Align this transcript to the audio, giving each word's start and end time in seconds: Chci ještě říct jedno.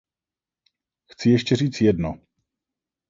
Chci 1.07 1.29
ještě 1.29 1.55
říct 1.55 1.81
jedno. 1.81 2.19